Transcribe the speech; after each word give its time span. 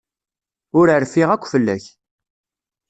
Ur 0.79 0.87
rfiɣ 1.03 1.29
akk 1.31 1.43
fell-ak. 1.53 1.85